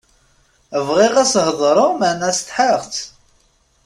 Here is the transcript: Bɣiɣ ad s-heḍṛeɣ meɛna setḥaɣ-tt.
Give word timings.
Bɣiɣ 0.87 1.13
ad 1.21 1.27
s-heḍṛeɣ 1.33 1.91
meɛna 1.99 2.29
setḥaɣ-tt. 2.37 3.01